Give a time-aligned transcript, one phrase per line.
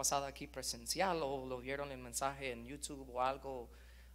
[0.00, 3.68] pasada aquí presencial o lo vieron el mensaje en YouTube o algo,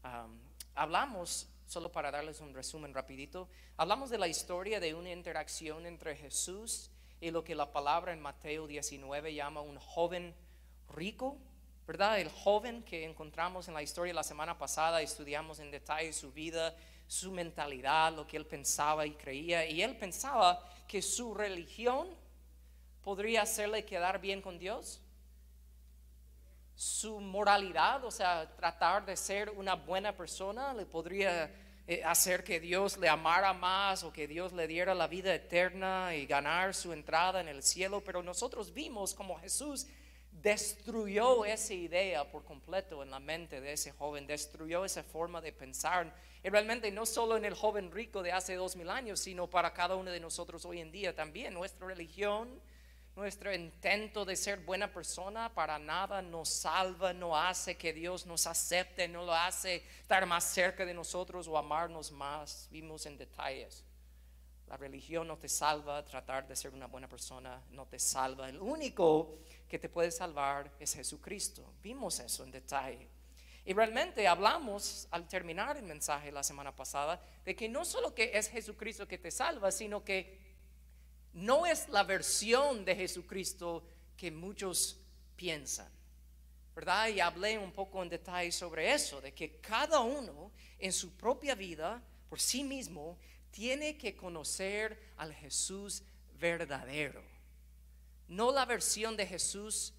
[0.04, 0.36] um,
[0.74, 3.48] hablamos, solo para darles un resumen rapidito,
[3.78, 6.90] hablamos de la historia de una interacción entre Jesús
[7.22, 10.34] y lo que la palabra en Mateo 19 llama un joven
[10.90, 11.38] rico,
[11.86, 12.20] ¿verdad?
[12.20, 16.76] El joven que encontramos en la historia la semana pasada, estudiamos en detalle su vida,
[17.06, 22.08] su mentalidad, lo que él pensaba y creía, y él pensaba que su religión
[23.04, 25.04] podría hacerle quedar bien con Dios.
[26.76, 31.50] Su moralidad, o sea, tratar de ser una buena persona, le podría
[31.88, 36.14] eh, hacer que Dios le amara más o que Dios le diera la vida eterna
[36.16, 38.04] y ganar su entrada en el cielo.
[38.04, 39.88] Pero nosotros vimos como Jesús
[40.42, 45.54] destruyó esa idea por completo en la mente de ese joven, destruyó esa forma de
[45.54, 46.14] pensar.
[46.44, 49.74] Y realmente no solo en el joven rico de hace dos mil años, sino para
[49.74, 51.54] cada uno de nosotros hoy en día también.
[51.54, 52.62] Nuestra religión
[53.16, 58.46] nuestro intento de ser buena persona para nada nos salva, no hace que Dios nos
[58.46, 62.68] acepte, no lo hace estar más cerca de nosotros o amarnos más.
[62.72, 63.86] Vimos en detalles.
[64.68, 68.50] La religión no te salva, tratar de ser una buena persona no te salva.
[68.50, 71.74] El único que te puede salvar es Jesucristo.
[71.82, 73.08] Vimos eso en detalle.
[73.64, 78.32] Y realmente hablamos al terminar el mensaje la semana pasada de que no solo que
[78.38, 80.45] es Jesucristo que te salva, sino que
[81.36, 83.84] no es la versión de Jesucristo
[84.16, 84.98] que muchos
[85.36, 85.90] piensan.
[86.74, 87.10] ¿Verdad?
[87.10, 91.54] Y hablé un poco en detalle sobre eso, de que cada uno en su propia
[91.54, 93.18] vida, por sí mismo,
[93.52, 96.04] tiene que conocer al Jesús
[96.40, 97.22] verdadero.
[98.28, 99.94] No la versión de Jesús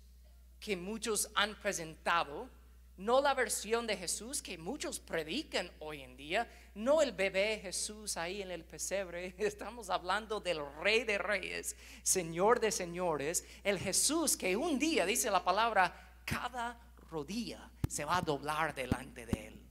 [0.58, 2.48] que muchos han presentado,
[2.96, 8.16] no la versión de Jesús que muchos predican hoy en día, no el bebé Jesús
[8.16, 14.36] ahí en el pesebre, estamos hablando del rey de reyes, señor de señores, el Jesús
[14.36, 16.78] que un día, dice la palabra, cada
[17.10, 19.62] rodilla se va a doblar delante de él.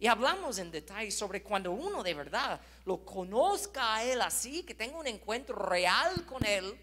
[0.00, 4.74] Y hablamos en detalle sobre cuando uno de verdad lo conozca a él así, que
[4.74, 6.78] tenga un encuentro real con él,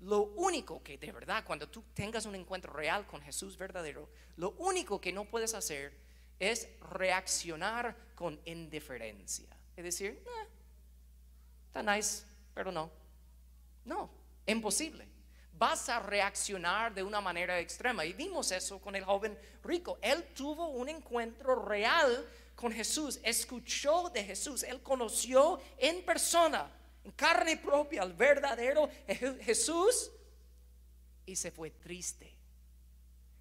[0.00, 4.52] lo único que de verdad, cuando tú tengas un encuentro real con Jesús verdadero, lo
[4.52, 5.92] único que no puedes hacer
[6.38, 9.48] es reaccionar con indiferencia.
[9.76, 10.22] Es decir,
[11.66, 12.24] está nice,
[12.54, 12.90] pero no.
[13.84, 14.10] No,
[14.46, 15.06] imposible.
[15.52, 18.04] Vas a reaccionar de una manera extrema.
[18.06, 19.98] Y vimos eso con el joven rico.
[20.00, 26.70] Él tuvo un encuentro real con Jesús, escuchó de Jesús, él conoció en persona
[27.04, 28.88] en carne propia al verdadero
[29.42, 30.10] Jesús
[31.26, 32.34] y se fue triste,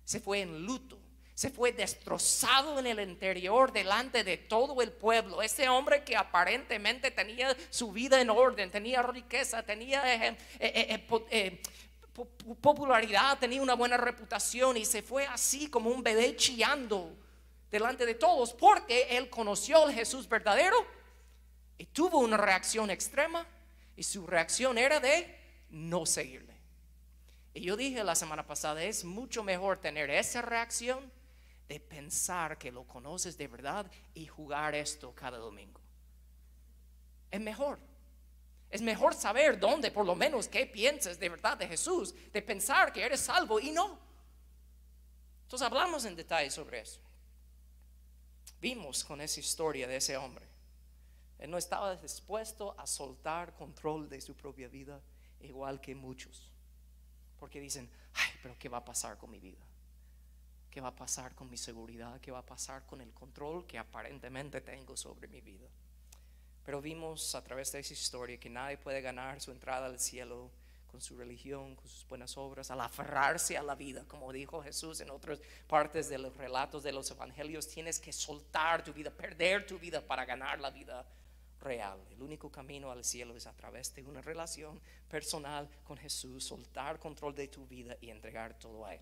[0.05, 0.97] se fue en luto,
[1.33, 5.41] se fue destrozado en el interior delante de todo el pueblo.
[5.41, 11.61] Ese hombre que aparentemente tenía su vida en orden, tenía riqueza, tenía eh, eh, eh,
[12.61, 17.15] popularidad, tenía una buena reputación y se fue así como un bebé chillando
[17.71, 20.85] delante de todos porque él conoció al Jesús verdadero
[21.79, 23.47] y tuvo una reacción extrema
[23.95, 25.35] y su reacción era de
[25.71, 26.53] no seguirle.
[27.53, 31.09] Y yo dije la semana pasada, es mucho mejor tener esa reacción
[31.69, 35.79] de pensar que lo conoces de verdad y jugar esto cada domingo.
[37.31, 37.79] Es mejor.
[38.69, 42.91] Es mejor saber dónde, por lo menos, qué piensas de verdad de Jesús, de pensar
[42.91, 43.97] que eres salvo y no.
[45.43, 46.99] Entonces hablamos en detalle sobre eso.
[48.59, 50.48] Vimos con esa historia de ese hombre
[51.39, 55.01] él no estaba dispuesto a soltar control de su propia vida,
[55.39, 56.51] igual que muchos.
[57.39, 59.65] Porque dicen, ay, pero ¿qué va a pasar con mi vida?
[60.69, 62.19] ¿Qué va a pasar con mi seguridad?
[62.19, 65.67] ¿Qué va a pasar con el control que aparentemente tengo sobre mi vida?
[66.65, 70.51] Pero vimos a través de esa historia que nadie puede ganar su entrada al cielo
[70.91, 74.99] con su religión, con sus buenas obras, al aferrarse a la vida, como dijo Jesús
[74.99, 79.65] en otras partes de los relatos de los evangelios, tienes que soltar tu vida, perder
[79.65, 81.05] tu vida para ganar la vida
[81.61, 81.99] real.
[82.11, 84.79] El único camino al cielo es a través de una relación
[85.09, 89.01] personal con Jesús, soltar control de tu vida y entregar todo a Él.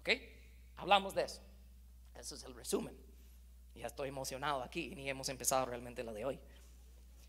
[0.00, 0.10] ¿Ok?
[0.76, 1.40] Hablamos de eso.
[2.18, 2.96] Eso es el resumen.
[3.74, 6.38] Ya estoy emocionado aquí, ni hemos empezado realmente la de hoy.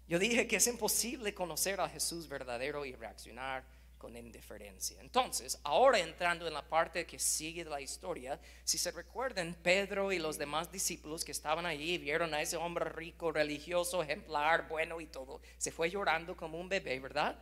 [0.08, 3.64] Yo dije que es imposible conocer a Jesús verdadero y reaccionar
[4.04, 5.00] con indiferencia.
[5.00, 10.12] Entonces, ahora entrando en la parte que sigue de la historia, si se recuerdan, Pedro
[10.12, 15.00] y los demás discípulos que estaban allí vieron a ese hombre rico, religioso, ejemplar, bueno
[15.00, 17.42] y todo, se fue llorando como un bebé, ¿verdad?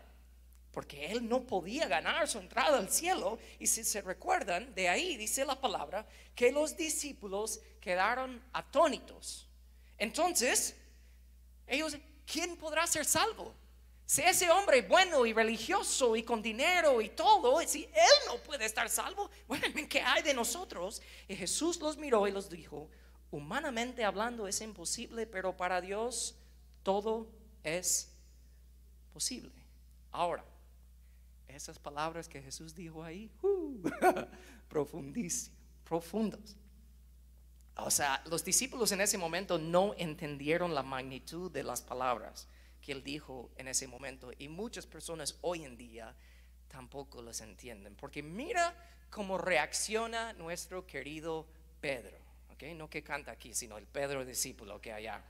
[0.71, 3.39] Porque él no podía ganar su entrada al cielo.
[3.57, 9.49] Y si se recuerdan, de ahí dice la palabra que los discípulos quedaron atónitos.
[9.97, 10.75] Entonces,
[11.65, 11.97] ellos,
[12.31, 13.55] ¿quién podrá ser salvo?
[14.11, 18.65] Si ese hombre bueno y religioso y con dinero y todo, si él no puede
[18.65, 21.01] estar salvo, bueno, ¿qué hay de nosotros?
[21.29, 22.89] Y Jesús los miró y los dijo,
[23.31, 26.35] humanamente hablando es imposible, pero para Dios
[26.83, 27.29] todo
[27.63, 28.11] es
[29.13, 29.53] posible.
[30.11, 30.43] Ahora,
[31.47, 33.81] esas palabras que Jesús dijo ahí, uh,
[34.67, 36.57] profundísimas, profundos.
[37.77, 42.49] O sea, los discípulos en ese momento no entendieron la magnitud de las palabras
[42.81, 44.31] que él dijo en ese momento.
[44.37, 46.15] Y muchas personas hoy en día
[46.67, 47.95] tampoco las entienden.
[47.95, 48.75] Porque mira
[49.09, 51.45] cómo reacciona nuestro querido
[51.79, 52.17] Pedro.
[52.53, 52.73] ¿okay?
[52.73, 55.21] No que canta aquí, sino el Pedro discípulo que allá.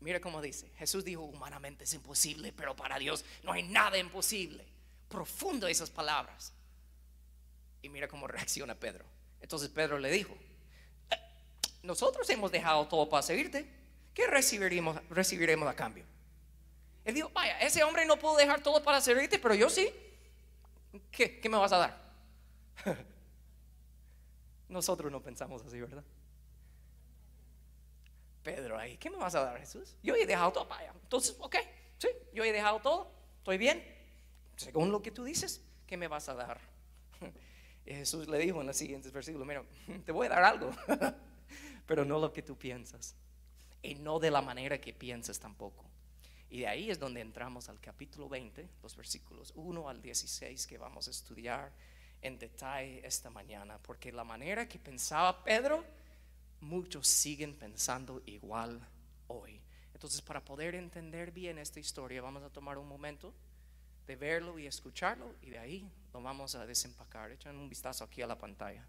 [0.00, 0.70] Mira cómo dice.
[0.78, 4.64] Jesús dijo, humanamente es imposible, pero para Dios no hay nada imposible.
[5.08, 6.54] Profundo esas palabras.
[7.82, 9.04] Y mira cómo reacciona Pedro.
[9.42, 10.34] Entonces Pedro le dijo,
[11.10, 11.16] eh,
[11.82, 13.79] nosotros hemos dejado todo para seguirte.
[14.14, 16.04] ¿Qué recibiremos, recibiremos a cambio?
[17.04, 19.92] Él dijo, vaya, ese hombre no pudo dejar todo para servirte, pero yo sí.
[21.10, 22.14] ¿Qué, qué me vas a dar?
[24.68, 26.04] Nosotros no pensamos así, ¿verdad?
[28.42, 29.96] Pedro ahí, ¿qué me vas a dar, Jesús?
[30.02, 30.92] Yo he dejado todo, vaya.
[31.02, 31.56] Entonces, ok,
[31.98, 33.84] sí, yo he dejado todo, estoy bien.
[34.56, 36.60] Según lo que tú dices, ¿qué me vas a dar?
[37.84, 39.64] Jesús le dijo en los siguientes versículos, mira,
[40.04, 40.70] te voy a dar algo,
[41.86, 43.16] pero no lo que tú piensas
[43.82, 45.84] y no de la manera que piensas tampoco.
[46.50, 50.78] Y de ahí es donde entramos al capítulo 20, los versículos 1 al 16 que
[50.78, 51.72] vamos a estudiar
[52.22, 55.84] en detalle esta mañana, porque la manera que pensaba Pedro,
[56.60, 58.80] muchos siguen pensando igual
[59.28, 59.60] hoy.
[59.94, 63.32] Entonces, para poder entender bien esta historia, vamos a tomar un momento
[64.06, 67.30] de verlo y escucharlo y de ahí lo vamos a desempacar.
[67.30, 68.84] Echan un vistazo aquí a la pantalla.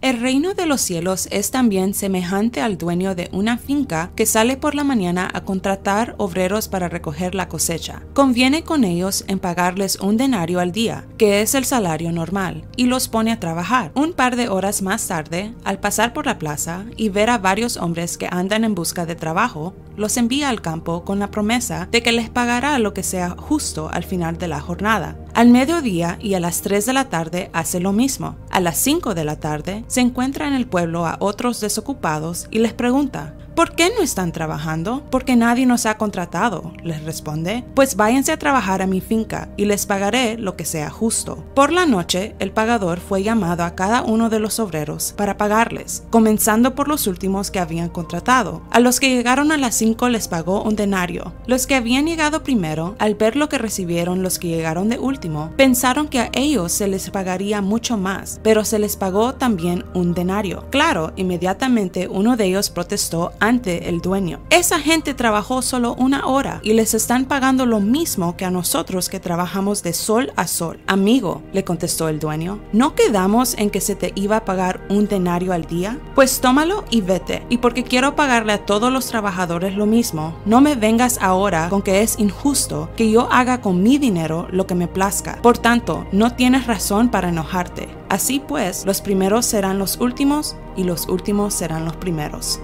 [0.00, 4.56] El reino de los cielos es también semejante al dueño de una finca que sale
[4.56, 8.02] por la mañana a contratar obreros para recoger la cosecha.
[8.14, 12.86] Conviene con ellos en pagarles un denario al día, que es el salario normal, y
[12.86, 13.90] los pone a trabajar.
[13.96, 17.76] Un par de horas más tarde, al pasar por la plaza y ver a varios
[17.76, 22.04] hombres que andan en busca de trabajo, los envía al campo con la promesa de
[22.04, 25.16] que les pagará lo que sea justo al final de la jornada.
[25.38, 28.34] Al mediodía y a las 3 de la tarde hace lo mismo.
[28.50, 32.58] A las 5 de la tarde se encuentra en el pueblo a otros desocupados y
[32.58, 35.02] les pregunta, ¿Por qué no están trabajando?
[35.10, 37.64] Porque nadie nos ha contratado, les responde.
[37.74, 41.44] Pues váyanse a trabajar a mi finca y les pagaré lo que sea justo.
[41.56, 46.04] Por la noche, el pagador fue llamado a cada uno de los obreros para pagarles,
[46.08, 48.62] comenzando por los últimos que habían contratado.
[48.70, 51.32] A los que llegaron a las 5 les pagó un denario.
[51.48, 55.50] Los que habían llegado primero, al ver lo que recibieron los que llegaron de último,
[55.56, 60.14] pensaron que a ellos se les pagaría mucho más, pero se les pagó también un
[60.14, 60.64] denario.
[60.70, 64.40] Claro, inmediatamente uno de ellos protestó el dueño.
[64.50, 69.08] Esa gente trabajó solo una hora y les están pagando lo mismo que a nosotros
[69.08, 70.78] que trabajamos de sol a sol.
[70.86, 75.08] Amigo, le contestó el dueño, ¿no quedamos en que se te iba a pagar un
[75.08, 75.98] denario al día?
[76.14, 77.42] Pues tómalo y vete.
[77.48, 81.80] Y porque quiero pagarle a todos los trabajadores lo mismo, no me vengas ahora con
[81.80, 85.40] que es injusto que yo haga con mi dinero lo que me plazca.
[85.40, 87.88] Por tanto, no tienes razón para enojarte.
[88.10, 92.60] Así pues, los primeros serán los últimos y los últimos serán los primeros.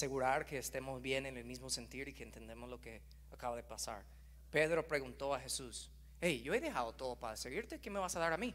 [0.00, 3.62] Asegurar que estemos bien en el mismo sentir y que entendemos lo que acaba de
[3.62, 4.02] pasar.
[4.50, 5.90] Pedro preguntó a Jesús,
[6.22, 8.54] hey, yo he dejado todo para seguirte, ¿qué me vas a dar a mí?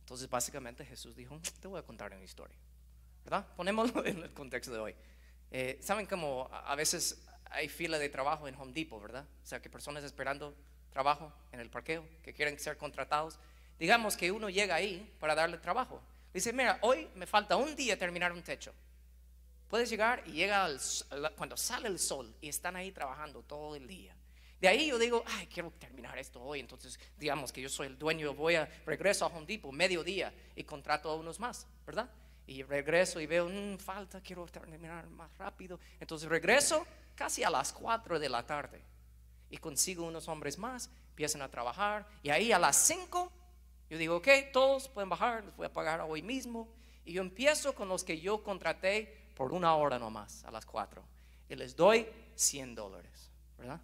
[0.00, 2.58] Entonces básicamente Jesús dijo, te voy a contar una historia,
[3.24, 3.46] ¿verdad?
[3.56, 4.94] Ponémoslo en el contexto de hoy.
[5.50, 9.26] Eh, Saben cómo a veces hay fila de trabajo en Home Depot, ¿verdad?
[9.42, 10.54] O sea, que personas esperando
[10.90, 13.38] trabajo en el parqueo, que quieren ser contratados.
[13.78, 16.02] Digamos que uno llega ahí para darle trabajo.
[16.34, 18.74] Dice, mira, hoy me falta un día terminar un techo.
[19.68, 20.68] Puedes llegar y llega
[21.36, 24.14] cuando sale el sol y están ahí trabajando todo el día.
[24.60, 26.60] De ahí yo digo, ay, quiero terminar esto hoy.
[26.60, 30.64] Entonces, digamos que yo soy el dueño, voy a regreso a Home Depot mediodía y
[30.64, 32.08] contrato a unos más, ¿verdad?
[32.46, 35.78] Y regreso y veo, mmm, falta, quiero terminar más rápido.
[36.00, 38.82] Entonces regreso casi a las 4 de la tarde
[39.50, 43.32] y consigo unos hombres más, empiezan a trabajar y ahí a las 5
[43.88, 46.68] yo digo, ok, todos pueden bajar, les voy a pagar hoy mismo.
[47.04, 51.04] Y yo empiezo con los que yo contraté por una hora nomás, a las cuatro.
[51.48, 53.80] Y les doy 100 dólares, ¿verdad?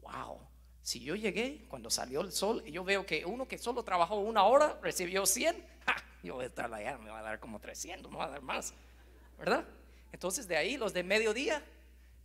[0.00, 0.40] Wow.
[0.82, 4.16] Si yo llegué cuando salió el sol y yo veo que uno que solo trabajó
[4.16, 5.62] una hora recibió 100,
[6.22, 8.42] yo voy a estar allá, me va a dar como 300, me va a dar
[8.42, 8.72] más,
[9.38, 9.64] ¿verdad?
[10.10, 11.62] Entonces de ahí los de mediodía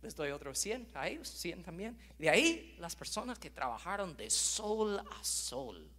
[0.00, 1.98] les doy otros 100, a ellos 100 también.
[2.18, 5.90] De ahí las personas que trabajaron de sol a sol,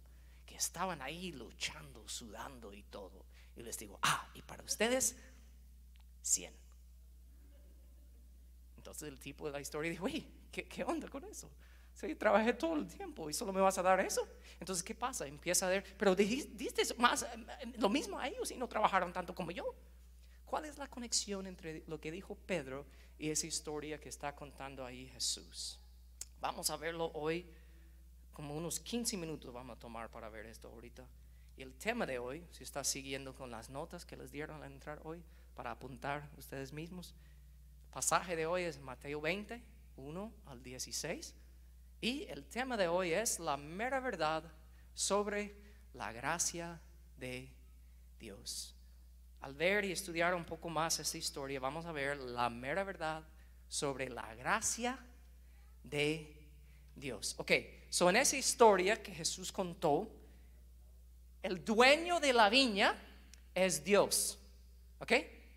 [0.44, 3.24] que estaban ahí luchando, sudando y todo.
[3.56, 5.16] Y les digo, ah, y para ustedes
[6.26, 6.52] 100.
[8.76, 11.50] Entonces el tipo de la historia dijo, oye, ¿qué, qué onda con eso?
[11.96, 14.28] Sí, trabajé todo el tiempo y solo me vas a dar eso.
[14.60, 15.26] Entonces, ¿qué pasa?
[15.26, 17.28] Empieza a ver, pero diste más, eh,
[17.78, 19.74] lo mismo a ellos y no trabajaron tanto como yo.
[20.44, 22.84] ¿Cuál es la conexión entre lo que dijo Pedro
[23.18, 25.80] y esa historia que está contando ahí Jesús?
[26.38, 27.46] Vamos a verlo hoy,
[28.34, 31.06] como unos 15 minutos vamos a tomar para ver esto ahorita.
[31.56, 34.70] Y el tema de hoy, si está siguiendo con las notas que les dieron al
[34.70, 35.24] entrar hoy,
[35.56, 37.14] para apuntar ustedes mismos,
[37.86, 39.60] el pasaje de hoy es Mateo 20,
[39.96, 41.34] 1 al 16.
[42.02, 44.44] Y el tema de hoy es la mera verdad
[44.94, 45.56] sobre
[45.94, 46.78] la gracia
[47.18, 47.50] de
[48.20, 48.74] Dios.
[49.40, 53.24] Al ver y estudiar un poco más esta historia, vamos a ver la mera verdad
[53.66, 54.98] sobre la gracia
[55.82, 56.36] de
[56.94, 57.34] Dios.
[57.38, 57.52] Ok,
[57.88, 60.10] so en esa historia que Jesús contó,
[61.42, 62.94] el dueño de la viña
[63.54, 64.38] es Dios.
[64.98, 65.12] ¿Ok?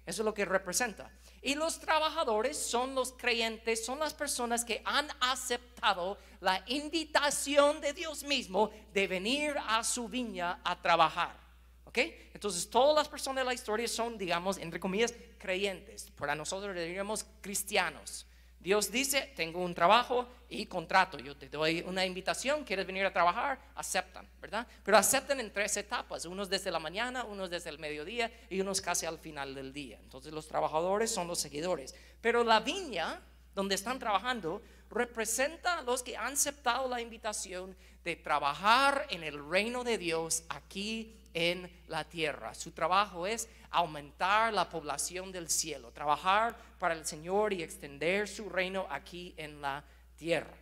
[0.10, 1.12] Eso es lo que representa.
[1.40, 7.94] Y los trabajadores son los creyentes, son las personas que han aceptado la invitación de
[7.94, 11.38] Dios mismo de venir a su viña a trabajar.
[11.86, 12.00] ¿Ok?
[12.34, 16.10] Entonces todas las personas de la historia son, digamos, entre comillas, creyentes.
[16.18, 18.26] Para nosotros diríamos cristianos.
[18.60, 23.14] Dios dice, tengo un trabajo y contrato, yo te doy una invitación, quieres venir a
[23.14, 24.68] trabajar, aceptan, ¿verdad?
[24.84, 28.82] Pero aceptan en tres etapas, unos desde la mañana, unos desde el mediodía y unos
[28.82, 29.98] casi al final del día.
[30.04, 31.96] Entonces los trabajadores son los seguidores.
[32.20, 33.22] Pero la viña
[33.56, 39.50] donde están trabajando representa a los que han aceptado la invitación de trabajar en el
[39.50, 42.54] reino de Dios aquí en la tierra.
[42.56, 48.50] Su trabajo es aumentar la población del cielo, trabajar para el Señor y extender su
[48.50, 49.84] reino aquí en la
[50.18, 50.56] tierra.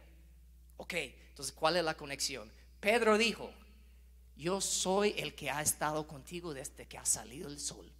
[0.77, 2.51] Ok, entonces, ¿cuál es la conexión?
[2.79, 3.51] Pedro dijo,
[4.35, 7.91] yo soy el que ha estado contigo desde que ha salido el sol.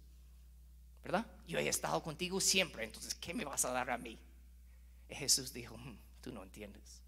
[1.02, 1.26] ¿Verdad?
[1.46, 4.18] Yo he estado contigo siempre, entonces, ¿qué me vas a dar a mí?
[5.08, 7.00] Jesús dijo, hmm, tú no entiendes.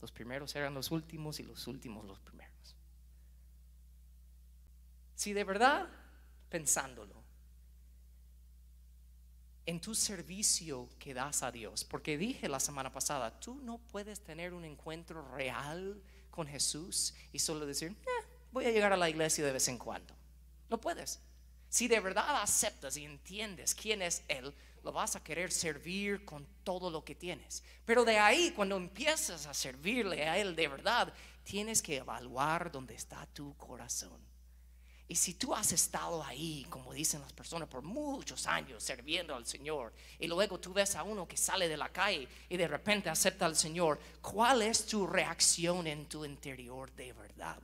[0.00, 2.52] Los primeros eran los últimos y los últimos los primeros.
[5.14, 5.88] Si de verdad,
[6.52, 7.14] pensándolo,
[9.64, 14.20] en tu servicio que das a Dios, porque dije la semana pasada, tú no puedes
[14.22, 19.08] tener un encuentro real con Jesús y solo decir, eh, voy a llegar a la
[19.08, 20.14] iglesia de vez en cuando.
[20.68, 21.20] No puedes.
[21.70, 26.46] Si de verdad aceptas y entiendes quién es Él, lo vas a querer servir con
[26.64, 27.62] todo lo que tienes.
[27.86, 32.94] Pero de ahí, cuando empiezas a servirle a Él de verdad, tienes que evaluar dónde
[32.94, 34.31] está tu corazón.
[35.12, 39.46] Y si tú has estado ahí, como dicen las personas, por muchos años sirviendo al
[39.46, 43.10] Señor, y luego tú ves a uno que sale de la calle y de repente
[43.10, 47.60] acepta al Señor, ¿cuál es tu reacción en tu interior de verdad?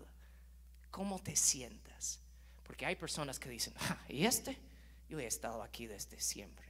[0.90, 2.20] ¿Cómo te sientas?
[2.64, 4.58] Porque hay personas que dicen, ah, ¿y este?
[5.08, 6.66] Yo he estado aquí desde siempre.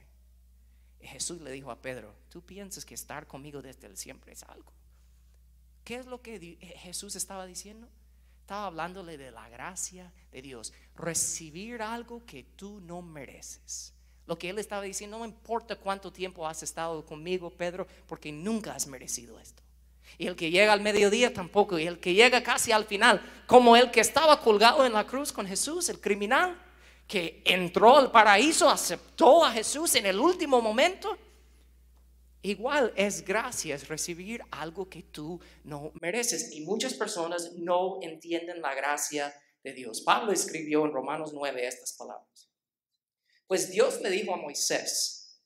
[1.01, 4.43] Y Jesús le dijo a Pedro, tú piensas que estar conmigo desde el siempre es
[4.43, 4.71] algo.
[5.83, 7.89] ¿Qué es lo que Jesús estaba diciendo?
[8.49, 10.73] Estaba hablándole de la gracia de Dios.
[10.95, 13.93] Recibir algo que tú no mereces.
[14.25, 18.73] Lo que él estaba diciendo, no importa cuánto tiempo has estado conmigo, Pedro, porque nunca
[18.73, 19.61] has merecido esto.
[20.17, 21.77] Y el que llega al mediodía tampoco.
[21.77, 25.31] Y el que llega casi al final, como el que estaba colgado en la cruz
[25.31, 26.59] con Jesús, el criminal,
[27.07, 31.15] que entró al paraíso, aceptó a Jesús en el último momento
[32.41, 36.53] Igual es gracias recibir algo que tú no mereces.
[36.53, 40.01] Y muchas personas no entienden la gracia de Dios.
[40.01, 42.49] Pablo escribió en Romanos 9 estas palabras.
[43.45, 45.41] Pues Dios le dijo a Moisés,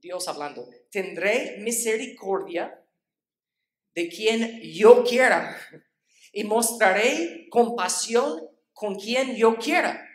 [0.00, 2.84] Dios hablando, tendré misericordia
[3.94, 5.56] de quien yo quiera
[6.32, 10.06] y mostraré compasión con quien yo quiera.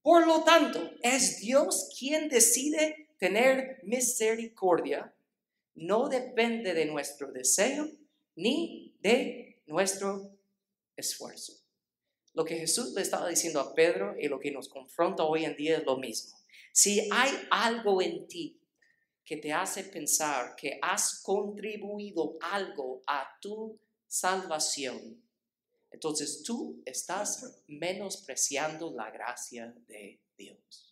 [0.00, 5.14] Por lo tanto, es Dios quien decide tener misericordia
[5.76, 7.88] no depende de nuestro deseo
[8.34, 10.36] ni de nuestro
[10.96, 11.52] esfuerzo.
[12.34, 15.54] Lo que Jesús le estaba diciendo a Pedro y lo que nos confronta hoy en
[15.54, 16.36] día es lo mismo.
[16.72, 18.60] Si hay algo en ti
[19.24, 25.22] que te hace pensar que has contribuido algo a tu salvación,
[25.92, 30.91] entonces tú estás menospreciando la gracia de Dios.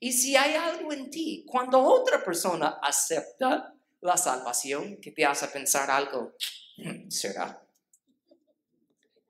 [0.00, 5.48] Y si hay algo en ti, cuando otra persona acepta la salvación que te hace
[5.48, 6.34] pensar algo,
[6.76, 7.62] hmm, ¿será?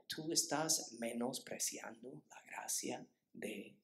[0.06, 3.76] Tú estás menospreciando la gracia de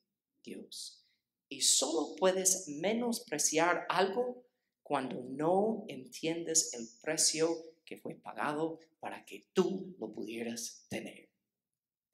[0.42, 1.04] Dios.
[1.48, 4.44] Y solo puedes menospreciar algo
[4.82, 7.48] cuando no entiendes el precio
[7.84, 11.31] que fue pagado para que tú lo pudieras tener.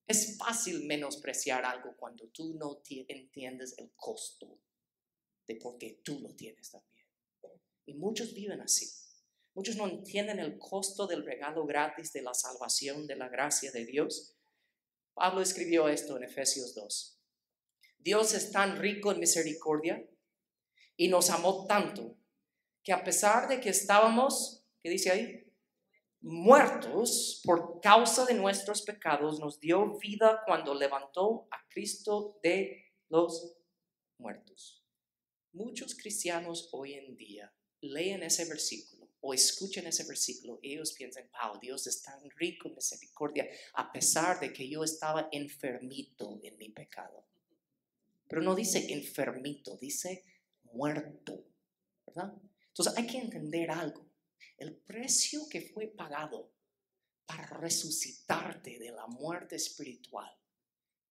[0.09, 4.59] Es fácil menospreciar algo cuando tú no entiendes el costo
[5.47, 7.07] de por qué tú lo tienes también.
[7.85, 8.87] Y muchos viven así.
[9.53, 13.85] Muchos no entienden el costo del regalo gratis de la salvación, de la gracia de
[13.85, 14.35] Dios.
[15.13, 17.21] Pablo escribió esto en Efesios 2.
[17.99, 20.09] Dios es tan rico en misericordia
[20.97, 22.17] y nos amó tanto
[22.83, 25.48] que a pesar de que estábamos, ¿qué dice ahí?
[26.21, 33.57] Muertos por causa de nuestros pecados, nos dio vida cuando levantó a Cristo de los
[34.19, 34.83] muertos.
[35.53, 41.31] Muchos cristianos hoy en día leen ese versículo o escuchen ese versículo y ellos piensan,
[41.33, 46.57] wow, Dios es tan rico en misericordia a pesar de que yo estaba enfermito en
[46.59, 47.25] mi pecado.
[48.29, 50.25] Pero no dice enfermito, dice
[50.73, 51.45] muerto,
[52.07, 52.35] ¿verdad?
[52.69, 54.08] Entonces hay que entender algo.
[54.59, 56.53] El precio que fue pagado
[57.25, 60.31] para resucitarte de la muerte espiritual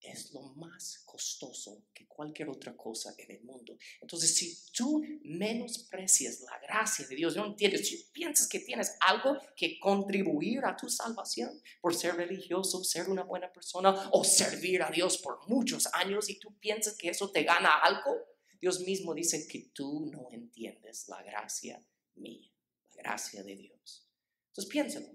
[0.01, 3.77] es lo más costoso que cualquier otra cosa en el mundo.
[4.01, 9.38] Entonces, si tú menosprecias la gracia de Dios, no entiendes, si piensas que tienes algo
[9.56, 14.92] que contribuir a tu salvación por ser religioso, ser una buena persona o servir a
[14.92, 18.16] Dios por muchos años y tú piensas que eso te gana algo,
[18.60, 21.84] Dios mismo dice que tú no entiendes la gracia
[22.16, 22.51] mía,
[22.98, 24.10] gracia de Dios.
[24.50, 25.08] Entonces, piénsalo.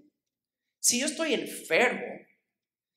[0.79, 2.25] Si yo estoy enfermo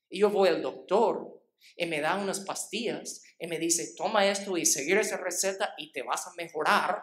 [0.09, 1.37] y yo voy al doctor,
[1.75, 5.93] y me da unas pastillas y me dice, toma esto y seguir esa receta y
[5.93, 7.02] te vas a mejorar.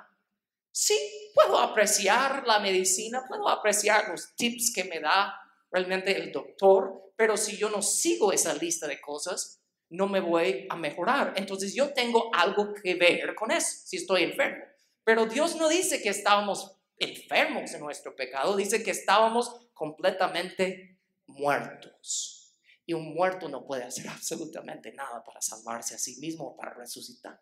[0.72, 0.98] Sí,
[1.34, 5.36] puedo apreciar la medicina, puedo apreciar los tips que me da
[5.72, 10.66] realmente el doctor, pero si yo no sigo esa lista de cosas, no me voy
[10.70, 11.34] a mejorar.
[11.36, 14.64] Entonces yo tengo algo que ver con eso, si estoy enfermo.
[15.04, 22.56] Pero Dios no dice que estábamos enfermos en nuestro pecado, dice que estábamos completamente muertos.
[22.86, 26.74] Y un muerto no puede hacer absolutamente nada para salvarse a sí mismo o para
[26.74, 27.42] resucitar.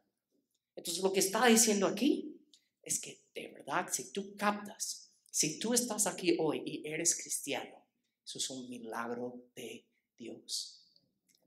[0.75, 2.37] Entonces lo que está diciendo aquí
[2.81, 7.85] es que de verdad, si tú captas, si tú estás aquí hoy y eres cristiano,
[8.25, 10.77] eso es un milagro de Dios.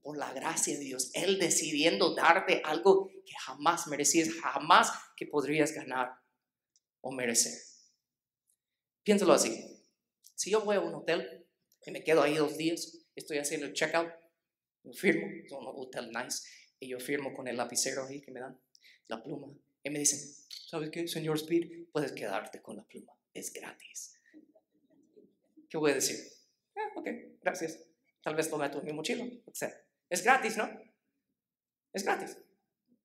[0.02, 5.72] Por la gracia de Dios, Él decidiendo darte algo que jamás merecías, jamás que podrías
[5.72, 6.12] ganar
[7.00, 7.73] o merecer.
[9.04, 9.64] Piénsalo así.
[10.34, 11.46] Si yo voy a un hotel
[11.84, 14.10] y me quedo ahí dos días, estoy haciendo el checkout,
[14.82, 16.48] yo firmo, es un hotel nice,
[16.80, 18.58] y yo firmo con el lapicero ahí que me dan,
[19.08, 21.88] la pluma, y me dicen, ¿sabes qué, señor Speed?
[21.92, 24.18] Puedes quedarte con la pluma, es gratis.
[25.68, 26.16] ¿Qué voy a decir?
[26.76, 27.08] Ah, ok,
[27.42, 27.78] gracias.
[28.22, 29.70] Tal vez lo meto en mi mochila, sea,
[30.08, 30.68] es gratis, ¿no?
[31.92, 32.38] Es gratis.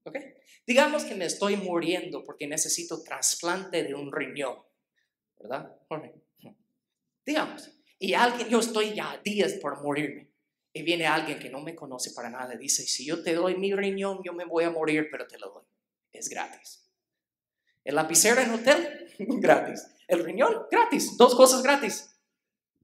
[0.03, 0.17] ¿Ok?
[0.65, 4.63] Digamos que me estoy muriendo porque necesito trasplante de un riñón,
[5.39, 5.75] ¿verdad?
[7.25, 10.30] Digamos, y alguien, yo estoy ya días por morirme.
[10.71, 13.56] Y viene alguien que no me conoce para nada y dice, si yo te doy
[13.58, 15.63] mi riñón, yo me voy a morir, pero te lo doy.
[16.12, 16.89] Es gratis.
[17.84, 19.88] El lapicero en hotel, gratis.
[20.08, 21.17] El riñón, gratis.
[21.17, 22.15] Dos cosas gratis.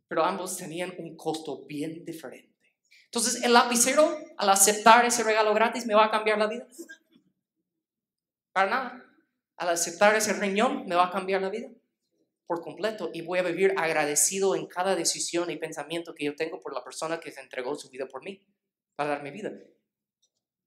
[0.07, 2.53] Pero ambos tenían un costo bien diferente.
[3.05, 6.67] Entonces, el lapicero, al aceptar ese regalo gratis, ¿me va a cambiar la vida?
[8.51, 9.05] Para nada.
[9.57, 11.69] Al aceptar ese riñón, ¿me va a cambiar la vida?
[12.47, 16.59] Por completo y voy a vivir agradecido en cada decisión y pensamiento que yo tengo
[16.59, 18.41] por la persona que se entregó su vida por mí,
[18.95, 19.51] para darme vida.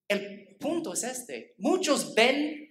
[0.08, 1.54] El punto es este.
[1.58, 2.68] Muchos ven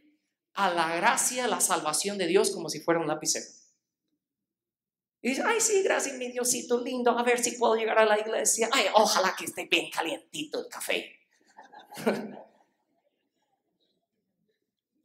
[0.53, 3.45] a la gracia, la salvación de Dios como si fuera un lapicero.
[5.21, 8.19] Y dicen, ay, sí, gracias, mi Diosito lindo, a ver si puedo llegar a la
[8.19, 8.69] iglesia.
[8.71, 11.19] Ay, ojalá que esté bien calientito el café.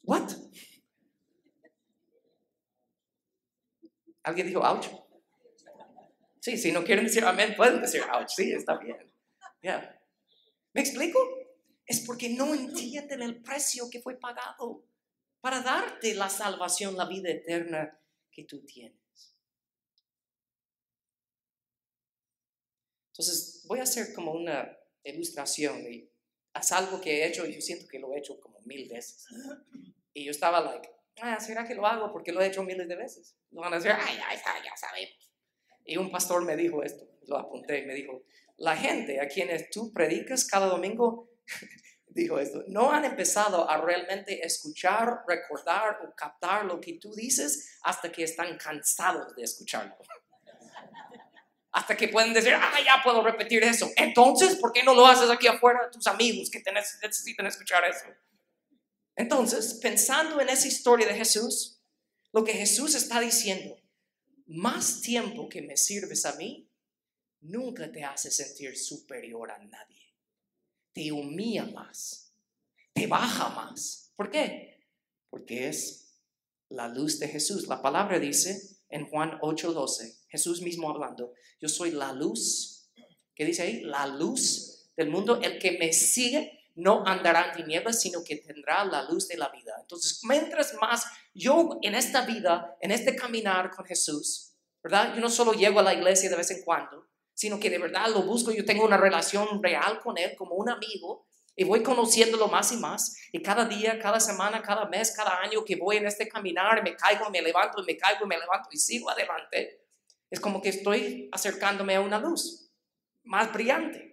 [0.05, 0.33] What?
[4.23, 4.87] ¿Alguien dijo ouch?
[6.41, 8.29] Sí, si no quieren decir amén, pueden decir ouch.
[8.29, 8.97] Sí, está bien.
[10.73, 11.19] ¿Me explico?
[11.87, 14.85] Es porque no entienden el precio que fue pagado
[15.41, 17.99] para darte la salvación, la vida eterna
[18.31, 19.03] que tú tienes.
[23.13, 26.09] Entonces, voy a hacer como una ilustración y
[26.55, 29.27] es algo que he hecho y yo siento que lo he hecho como mil veces.
[30.15, 30.89] Y yo estaba like,
[31.21, 32.13] ah, ¿será que lo hago?
[32.13, 33.37] Porque lo he hecho miles de veces.
[33.51, 35.33] Lo van a decir, ay, ay, ya sabemos.
[35.85, 38.23] Y un pastor me dijo esto, lo apunté me dijo,
[38.57, 41.29] la gente a quienes tú predicas cada domingo,
[42.07, 47.79] dijo esto, no han empezado a realmente escuchar, recordar o captar lo que tú dices
[47.83, 49.97] hasta que están cansados de escucharlo.
[51.75, 53.89] Hasta que pueden decir, ah, ya puedo repetir eso.
[53.97, 57.83] Entonces, ¿por qué no lo haces aquí afuera a tus amigos que te necesitan escuchar
[57.87, 58.05] eso?
[59.17, 61.81] Entonces, pensando en esa historia de Jesús,
[62.33, 63.79] lo que Jesús está diciendo,
[64.47, 66.69] más tiempo que me sirves a mí,
[67.41, 70.15] nunca te hace sentir superior a nadie.
[70.93, 72.33] Te humilla más,
[72.93, 74.13] te baja más.
[74.17, 74.87] ¿Por qué?
[75.31, 76.03] Porque es
[76.69, 77.67] la luz de Jesús.
[77.69, 82.91] La palabra dice en Juan 8:12, Jesús mismo hablando, yo soy la luz.
[83.35, 83.81] ¿Qué dice ahí?
[83.81, 85.41] La luz del mundo.
[85.41, 89.49] El que me sigue no andará en tinieblas, sino que tendrá la luz de la
[89.49, 89.75] vida.
[89.81, 95.15] Entonces, mientras más yo en esta vida, en este caminar con Jesús, ¿verdad?
[95.15, 98.09] Yo no solo llego a la iglesia de vez en cuando, sino que de verdad
[98.09, 102.49] lo busco, yo tengo una relación real con Él como un amigo y voy conociéndolo
[102.49, 103.17] más y más.
[103.33, 106.97] Y cada día, cada semana, cada mes, cada año que voy en este caminar, me
[106.97, 109.83] caigo, me levanto, me caigo, me levanto y sigo adelante,
[110.31, 112.71] es como que estoy acercándome a una luz
[113.23, 114.12] más brillante.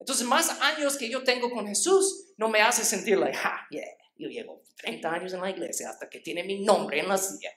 [0.00, 3.84] Entonces, más años que yo tengo con Jesús no me hace sentir like, ha, yeah,
[4.16, 7.50] yo llevo 30 años en la iglesia hasta que tiene mi nombre en la silla,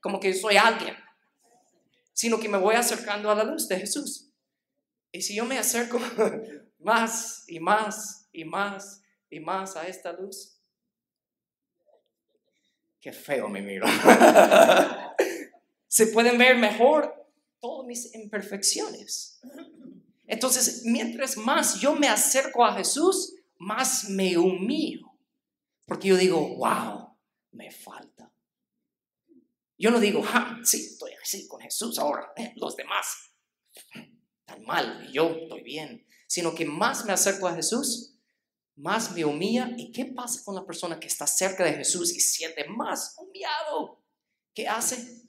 [0.00, 0.94] como que soy alguien,
[2.12, 4.30] sino que me voy acercando a la luz de Jesús.
[5.12, 5.98] Y si yo me acerco
[6.78, 10.60] más y más y más y más a esta luz,
[13.00, 13.86] qué feo me miro.
[15.86, 17.14] Se pueden ver mejor
[17.60, 19.40] todas mis imperfecciones.
[20.28, 25.10] Entonces, mientras más yo me acerco a Jesús, más me humillo.
[25.86, 27.16] Porque yo digo, wow,
[27.52, 28.30] me falta.
[29.78, 33.32] Yo no digo, ah, sí, estoy así con Jesús ahora, eh, los demás
[34.40, 36.06] están mal y yo estoy bien.
[36.26, 38.14] Sino que más me acerco a Jesús,
[38.76, 39.70] más me humilla.
[39.78, 44.04] ¿Y qué pasa con la persona que está cerca de Jesús y siente más humillado?
[44.52, 45.22] ¿Qué hace?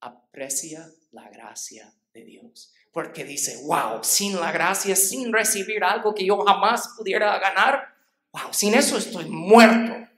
[0.00, 6.26] Aprecia la gracia de Dios porque dice, wow, sin la gracia, sin recibir algo que
[6.26, 7.94] yo jamás pudiera ganar,
[8.32, 10.08] wow, sin eso estoy muerto.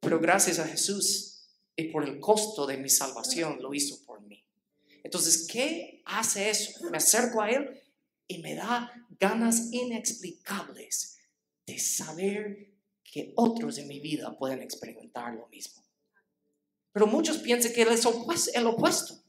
[0.00, 4.44] Pero gracias a Jesús y por el costo de mi salvación lo hizo por mí.
[5.02, 6.72] Entonces, ¿qué hace eso?
[6.90, 7.80] Me acerco a Él
[8.26, 11.18] y me da ganas inexplicables
[11.66, 12.68] de saber
[13.02, 15.82] que otros en mi vida pueden experimentar lo mismo.
[16.92, 18.04] Pero muchos piensan que Él es
[18.54, 19.22] el opuesto.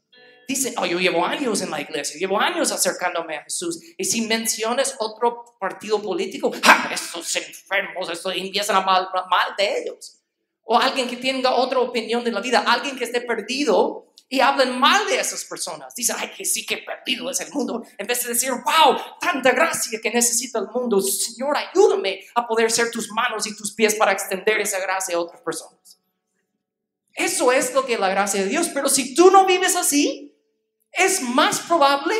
[0.50, 3.80] Dicen, oh, yo llevo años en la iglesia, llevo años acercándome a Jesús.
[3.96, 9.78] Y si mencionas otro partido político, ¡ah, estos enfermos, estos empiezan a hablar mal de
[9.78, 10.18] ellos.
[10.64, 14.76] O alguien que tenga otra opinión de la vida, alguien que esté perdido y hablen
[14.76, 15.94] mal de esas personas.
[15.94, 17.84] Dicen, ay, que sí que perdido es el mundo.
[17.96, 21.00] En vez de decir, wow, tanta gracia que necesita el mundo.
[21.00, 25.20] Señor, ayúdame a poder ser tus manos y tus pies para extender esa gracia a
[25.20, 26.00] otras personas.
[27.14, 28.68] Eso es lo que es la gracia de Dios.
[28.74, 30.30] Pero si tú no vives así,
[30.92, 32.14] es más probable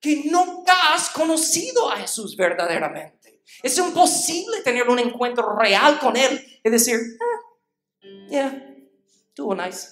[0.00, 3.42] que nunca has conocido a Jesús verdaderamente.
[3.62, 8.76] Es imposible tener un encuentro real con Él y decir, ah, yeah,
[9.28, 9.88] estuvo nice.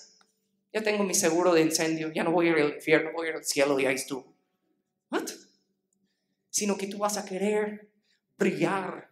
[0.72, 3.30] Ya tengo mi seguro de incendio, ya no voy a ir al infierno, voy a
[3.30, 4.34] ir al cielo y ahí estuvo.
[5.10, 5.30] What?
[6.50, 7.88] Sino que tú vas a querer
[8.36, 9.10] brillar,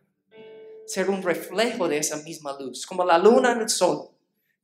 [0.86, 4.10] ser un reflejo de esa misma luz, como la luna en el sol.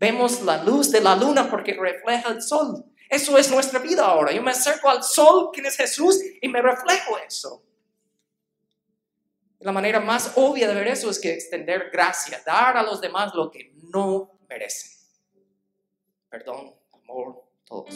[0.00, 2.84] Vemos la luz de la luna porque refleja el sol.
[3.08, 4.32] Eso es nuestra vida ahora.
[4.32, 7.62] Yo me acerco al sol, que es Jesús, y me reflejo eso.
[9.60, 13.34] La manera más obvia de ver eso es que extender gracia, dar a los demás
[13.34, 14.92] lo que no merecen.
[16.28, 17.94] Perdón, amor, todos.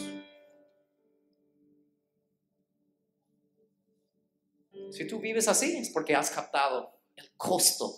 [4.91, 7.95] Si tú vives así es porque has captado el costo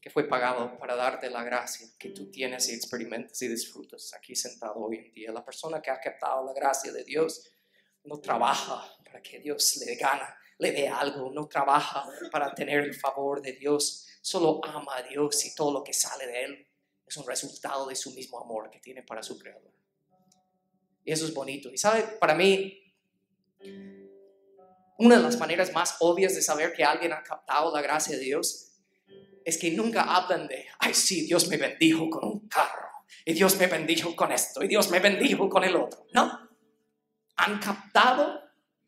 [0.00, 4.36] que fue pagado para darte la gracia que tú tienes y experimentas y disfrutas aquí
[4.36, 5.32] sentado hoy en día.
[5.32, 7.50] La persona que ha captado la gracia de Dios
[8.04, 12.94] no trabaja para que Dios le gana, le dé algo, no trabaja para tener el
[12.94, 16.68] favor de Dios, solo ama a Dios y todo lo que sale de él
[17.06, 19.72] es un resultado de su mismo amor que tiene para su creador.
[21.04, 21.70] Y eso es bonito.
[21.70, 22.94] Y sabe, para mí,
[24.98, 28.22] una de las maneras más obvias de saber que alguien ha captado la gracia de
[28.22, 28.67] Dios
[29.44, 32.88] es que nunca hablan de, ay, sí, Dios me bendijo con un carro,
[33.24, 36.06] y Dios me bendijo con esto, y Dios me bendijo con el otro.
[36.12, 36.48] No.
[37.36, 38.40] Han captado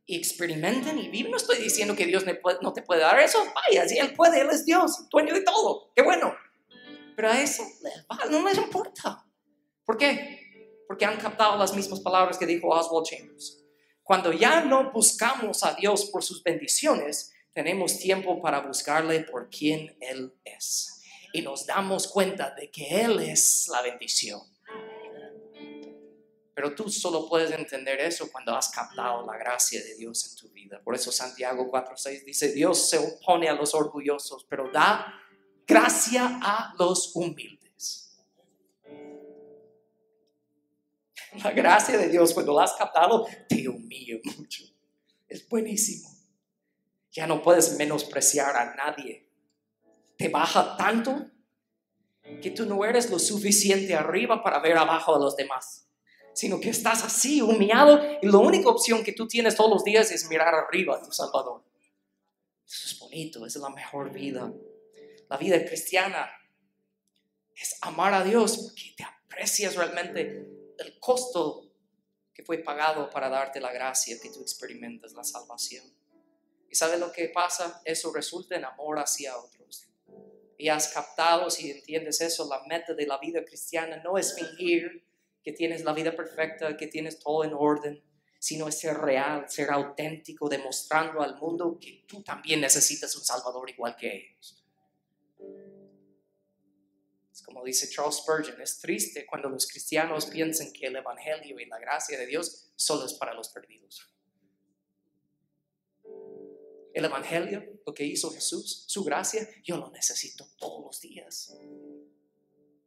[0.07, 1.31] y experimentan y viven.
[1.31, 2.25] No estoy diciendo que Dios
[2.63, 3.39] no te puede dar eso.
[3.55, 5.93] Vaya, si Él puede, Él es Dios, dueño de todo.
[5.95, 6.35] Qué bueno.
[7.15, 7.63] Pero a eso
[8.31, 9.25] no les importa.
[9.85, 10.83] ¿Por qué?
[10.89, 13.63] Porque han captado las mismas palabras que dijo Oswald Chambers.
[14.03, 19.97] Cuando ya no buscamos a Dios por sus bendiciones, tenemos tiempo para buscarle por quien
[20.01, 21.03] Él es.
[21.33, 24.41] Y nos damos cuenta de que Él es la bendición.
[26.55, 30.53] Pero tú solo puedes entender eso cuando has captado la gracia de Dios en tu
[30.53, 30.81] vida.
[30.83, 35.15] Por eso Santiago 4:6 dice, Dios se opone a los orgullosos, pero da
[35.67, 38.19] gracia a los humildes.
[41.43, 44.65] La gracia de Dios cuando la has captado te humilla mucho.
[45.29, 46.20] Es buenísimo.
[47.13, 49.29] Ya no puedes menospreciar a nadie.
[50.17, 51.31] Te baja tanto
[52.43, 55.89] que tú no eres lo suficiente arriba para ver abajo a los demás,
[56.33, 60.11] sino que estás así, humillado, y la única opción que tú tienes todos los días
[60.11, 61.65] es mirar arriba a tu Salvador.
[62.67, 64.53] Eso es bonito, es la mejor vida.
[65.29, 66.31] La vida cristiana
[67.55, 70.47] es amar a Dios porque te aprecias realmente
[70.79, 71.71] el costo
[72.33, 75.85] que fue pagado para darte la gracia que tú experimentas, la salvación.
[76.71, 77.83] ¿Y sabes lo que pasa?
[77.85, 79.89] Eso resulta en amor hacia otros.
[80.57, 85.05] Y has captado, si entiendes eso, la meta de la vida cristiana no es fingir
[85.43, 88.03] que tienes la vida perfecta, que tienes todo en orden,
[88.39, 93.69] sino es ser real, ser auténtico, demostrando al mundo que tú también necesitas un Salvador
[93.69, 94.61] igual que ellos
[97.51, 101.79] como dice Charles Spurgeon, es triste cuando los cristianos piensan que el Evangelio y la
[101.79, 104.09] gracia de Dios solo es para los perdidos.
[106.93, 111.57] El Evangelio, lo que hizo Jesús, su gracia, yo lo necesito todos los días.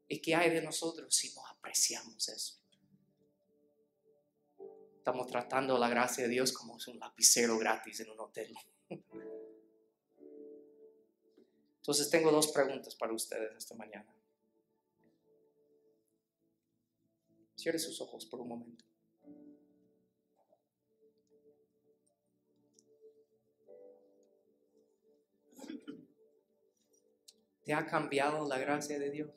[0.08, 2.60] ¿Y qué hay de nosotros si no apreciamos eso?
[4.98, 8.54] Estamos tratando la gracia de Dios como un lapicero gratis en un hotel.
[11.78, 14.16] Entonces tengo dos preguntas para ustedes esta mañana.
[17.56, 18.86] Cierre sus ojos por un momento.
[27.64, 29.32] ¿Te ha cambiado la gracia de Dios?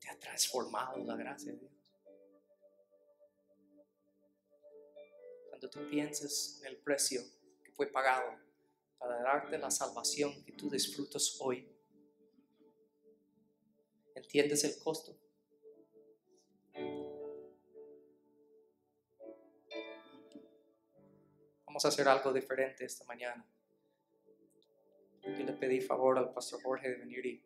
[0.00, 1.72] ¿Te ha transformado la gracia de Dios?
[5.48, 7.22] Cuando tú piensas en el precio
[7.62, 8.38] que fue pagado
[8.98, 11.78] para darte la salvación que tú disfrutas hoy,
[14.18, 15.16] ¿Entiendes el costo?
[21.78, 23.46] Vamos a hacer algo diferente esta mañana.
[25.22, 27.44] Yo le pedí favor al pastor Jorge de venir y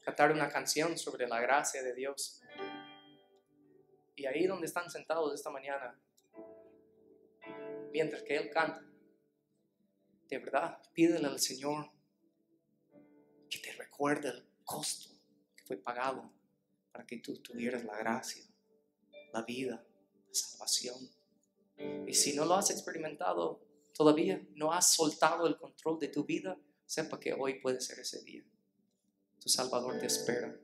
[0.00, 2.40] cantar una canción sobre la gracia de Dios.
[4.16, 6.00] Y ahí donde están sentados esta mañana,
[7.92, 8.82] mientras que Él canta,
[10.30, 11.90] de verdad, pídele al Señor
[13.50, 15.10] que te recuerde el costo
[15.54, 16.32] que fue pagado
[16.90, 18.42] para que tú tuvieras la gracia,
[19.34, 19.84] la vida,
[20.26, 21.13] la salvación.
[22.06, 23.60] Y si no lo has experimentado
[23.94, 28.22] todavía, no has soltado el control de tu vida, sepa que hoy puede ser ese
[28.22, 28.44] día.
[29.40, 30.56] Tu Salvador te espera.